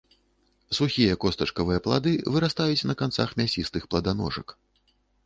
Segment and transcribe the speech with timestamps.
[0.77, 4.47] Сухія костачкавыя плады вырастаюць на канцах мясістых пладаножак.